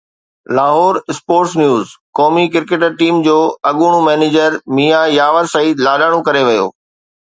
Lahore 0.59 0.95
(sports 1.11 1.51
news) 1.59 1.91
قومي 2.19 2.45
cricket 2.55 2.85
team 3.01 3.21
جو 3.29 3.37
اڳوڻو 3.73 3.99
مئنيجر 4.09 4.51
ميان 4.79 5.07
ياور 5.19 5.53
سعيد 5.55 5.85
لاڏاڻو 5.89 6.19
ڪري 6.31 6.43
ويو 6.49 6.65